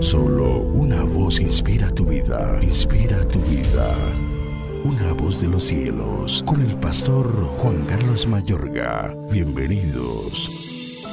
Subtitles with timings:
[0.00, 3.94] Solo una voz inspira tu vida, inspira tu vida.
[4.84, 7.26] Una voz de los cielos, con el pastor
[7.58, 9.14] Juan Carlos Mayorga.
[9.30, 11.04] Bienvenidos.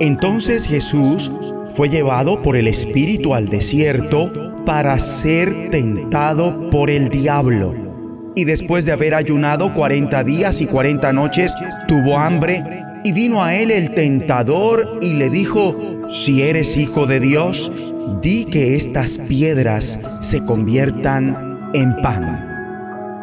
[0.00, 1.30] Entonces Jesús
[1.76, 4.30] fue llevado por el Espíritu al desierto
[4.64, 7.74] para ser tentado por el diablo.
[8.34, 11.54] Y después de haber ayunado cuarenta días y cuarenta noches,
[11.86, 12.64] tuvo hambre
[13.04, 15.76] y vino a él el tentador y le dijo,
[16.10, 17.70] si eres hijo de Dios,
[18.20, 22.48] di que estas piedras se conviertan en pan.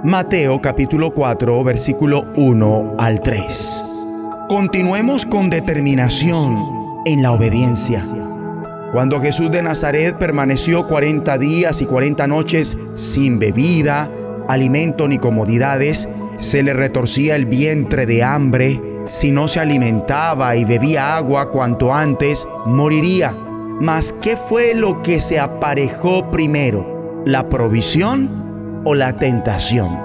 [0.03, 3.81] Mateo capítulo 4 versículo 1 al 3.
[4.47, 6.57] Continuemos con determinación
[7.05, 8.03] en la obediencia.
[8.91, 14.09] Cuando Jesús de Nazaret permaneció 40 días y 40 noches sin bebida,
[14.47, 20.65] alimento ni comodidades, se le retorcía el vientre de hambre, si no se alimentaba y
[20.65, 23.33] bebía agua cuanto antes, moriría.
[23.81, 27.23] Mas ¿qué fue lo que se aparejó primero?
[27.25, 29.97] ¿La provisión o la tentación?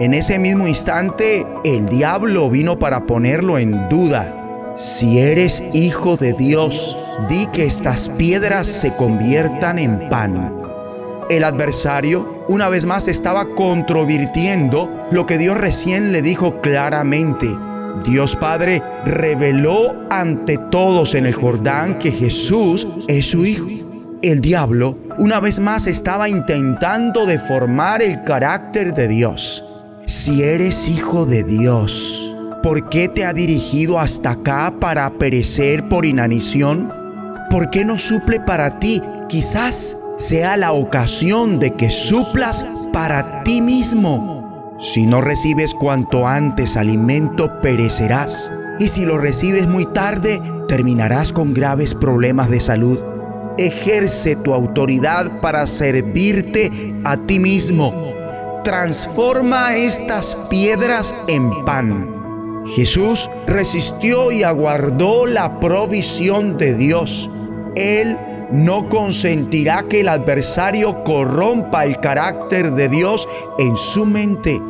[0.00, 4.74] En ese mismo instante, el diablo vino para ponerlo en duda.
[4.76, 6.96] Si eres hijo de Dios,
[7.28, 10.52] di que estas piedras se conviertan en pan.
[11.30, 17.48] El adversario una vez más estaba controvirtiendo lo que Dios recién le dijo claramente.
[18.04, 23.68] Dios Padre reveló ante todos en el Jordán que Jesús es su Hijo.
[24.22, 29.64] El diablo una vez más estaba intentando deformar el carácter de Dios.
[30.06, 32.28] Si eres hijo de Dios,
[32.62, 36.92] ¿Por qué te ha dirigido hasta acá para perecer por inanición?
[37.50, 39.00] ¿Por qué no suple para ti?
[39.28, 44.47] Quizás sea la ocasión de que suplas para ti mismo.
[44.78, 48.52] Si no recibes cuanto antes alimento, perecerás.
[48.78, 52.98] Y si lo recibes muy tarde, terminarás con graves problemas de salud.
[53.58, 57.92] Ejerce tu autoridad para servirte a ti mismo.
[58.62, 62.18] Transforma estas piedras en pan
[62.74, 67.30] Jesús resistió y aguardó la provisión de Dios.
[67.76, 68.16] Él
[68.50, 73.28] no consentirá que el adversario corrompa el carácter de Dios
[73.58, 74.60] en su mente.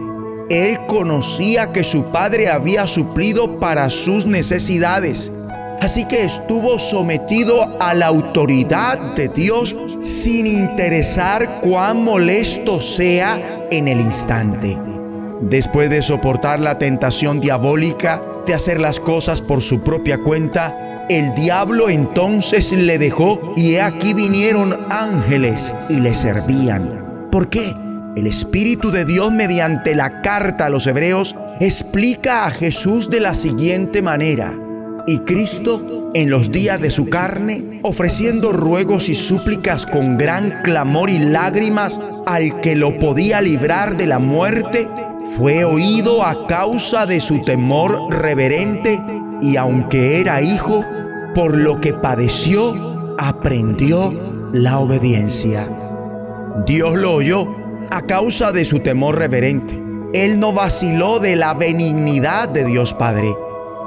[0.51, 5.31] Él conocía que su Padre había suplido para sus necesidades.
[5.81, 13.39] Así que estuvo sometido a la autoridad de Dios sin interesar cuán molesto sea
[13.71, 14.77] en el instante.
[15.41, 21.35] Después de soportar la tentación diabólica de hacer las cosas por su propia cuenta, el
[21.35, 27.29] diablo entonces le dejó y aquí vinieron ángeles y le servían.
[27.31, 27.75] ¿Por qué?
[28.17, 33.35] El Espíritu de Dios mediante la carta a los hebreos explica a Jesús de la
[33.35, 34.55] siguiente manera.
[35.07, 41.09] Y Cristo, en los días de su carne, ofreciendo ruegos y súplicas con gran clamor
[41.09, 44.89] y lágrimas al que lo podía librar de la muerte,
[45.37, 49.01] fue oído a causa de su temor reverente
[49.41, 50.85] y aunque era hijo,
[51.35, 54.13] por lo que padeció, aprendió
[54.53, 55.69] la obediencia.
[56.67, 57.47] Dios lo oyó
[57.91, 59.81] a causa de su temor reverente.
[60.15, 63.35] Él no vaciló de la benignidad de Dios Padre.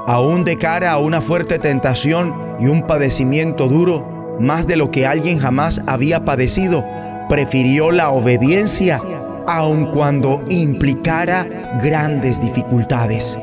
[0.06, 5.06] Aún de cara a una fuerte tentación y un padecimiento duro, más de lo que
[5.06, 6.84] alguien jamás había padecido,
[7.28, 9.00] prefirió la obediencia
[9.46, 11.46] aun cuando implicara
[11.82, 13.38] grandes dificultades.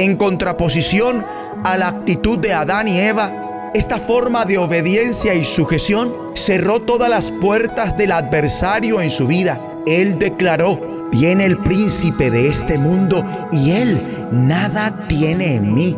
[0.00, 1.26] En contraposición
[1.62, 7.10] a la actitud de Adán y Eva, esta forma de obediencia y sujeción cerró todas
[7.10, 9.60] las puertas del adversario en su vida.
[9.86, 13.22] Él declaró, viene el príncipe de este mundo
[13.52, 14.00] y él
[14.32, 15.94] nada tiene en mí.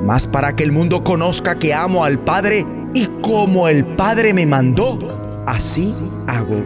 [0.00, 4.46] Mas para que el mundo conozca que amo al Padre y como el Padre me
[4.46, 5.92] mandó, así
[6.28, 6.62] hago.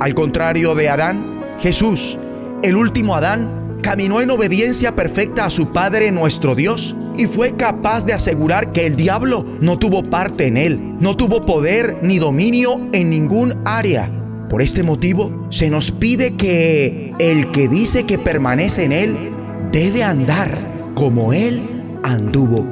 [0.00, 2.18] Al contrario de Adán, Jesús,
[2.62, 8.04] el último Adán, caminó en obediencia perfecta a su Padre nuestro Dios y fue capaz
[8.04, 12.80] de asegurar que el diablo no tuvo parte en él, no tuvo poder ni dominio
[12.92, 14.10] en ningún área.
[14.50, 19.16] Por este motivo se nos pide que el que dice que permanece en él
[19.70, 20.58] debe andar
[20.96, 21.62] como él
[22.02, 22.66] anduvo.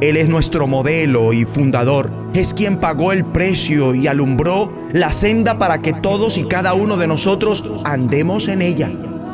[0.00, 2.08] Él es nuestro modelo y fundador.
[2.34, 6.96] Es quien pagó el precio y alumbró la senda para que todos y cada uno
[6.96, 8.88] de nosotros andemos en ella.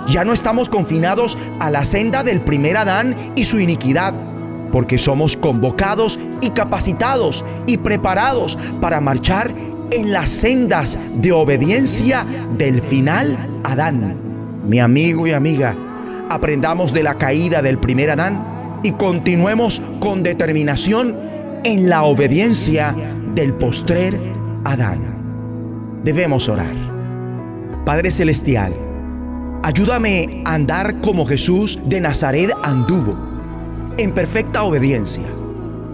[0.08, 4.14] Ya no estamos confinados a la senda del primer Adán y su iniquidad,
[4.72, 9.54] porque somos convocados y capacitados y preparados para marchar
[9.90, 12.26] en las sendas de obediencia
[12.56, 14.16] del final Adán.
[14.66, 15.76] Mi amigo y amiga,
[16.30, 21.14] aprendamos de la caída del primer Adán y continuemos con determinación
[21.64, 22.94] en la obediencia
[23.34, 24.18] del postrer
[24.64, 26.00] Adán.
[26.02, 26.74] Debemos orar.
[27.84, 28.74] Padre Celestial,
[29.62, 33.16] ayúdame a andar como Jesús de Nazaret anduvo,
[33.96, 35.24] en perfecta obediencia,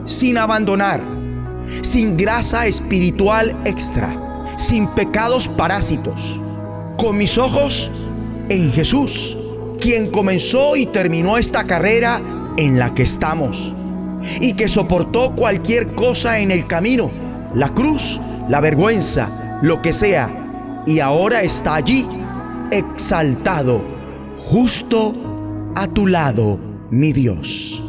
[0.07, 1.03] sin abandonar,
[1.83, 4.15] sin grasa espiritual extra,
[4.57, 6.41] sin pecados parásitos,
[6.97, 7.91] con mis ojos
[8.49, 9.37] en Jesús,
[9.81, 12.21] quien comenzó y terminó esta carrera
[12.57, 13.75] en la que estamos
[14.41, 17.11] y que soportó cualquier cosa en el camino,
[17.55, 20.29] la cruz, la vergüenza, lo que sea,
[20.87, 22.07] y ahora está allí,
[22.71, 23.81] exaltado,
[24.47, 26.59] justo a tu lado,
[26.91, 27.83] mi Dios.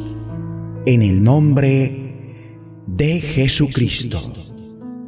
[0.86, 2.10] En el nombre
[2.88, 4.20] de Jesucristo.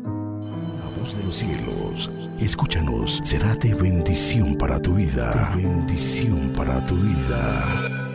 [0.04, 5.54] La voz de los cielos, escúchanos, será de bendición para tu vida.
[5.56, 8.11] Bendición para tu vida.